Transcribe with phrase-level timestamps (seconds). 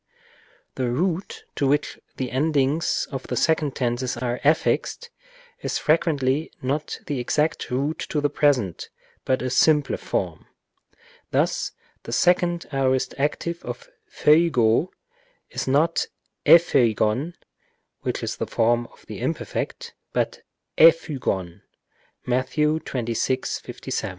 [0.73, 5.11] The root to which the endings of the second tenses are affixed
[5.61, 8.89] is frequently not the exact root of the present,
[9.25, 10.47] but a simpler form.
[11.29, 14.87] Thus the second aorist active of φεύγω
[15.51, 16.07] is not
[16.47, 17.35] ἔφευγον
[17.99, 20.41] (which is the form of the imperfect) but
[20.79, 21.61] ἔφυγον
[22.25, 22.47] (Matt.
[22.47, 23.61] xxvi.
[23.61, 24.03] 56).